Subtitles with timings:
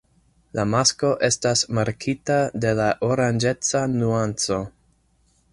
[0.59, 4.63] La masko estas markita de la oranĝeca nuanco.